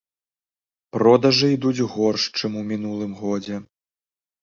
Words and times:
Продажы 0.97 1.47
ідуць 1.57 1.87
горш, 1.97 2.27
чым 2.37 2.51
у 2.65 2.67
мінулым 2.73 3.17
годзе. 3.25 3.65